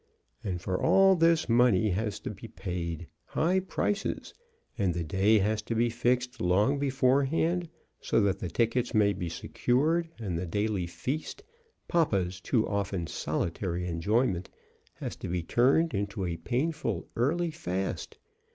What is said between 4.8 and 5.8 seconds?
the day has to